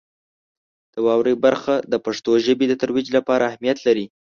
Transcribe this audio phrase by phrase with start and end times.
[0.93, 4.05] د واورئ برخه د پښتو ژبې د ترویج لپاره اهمیت لري.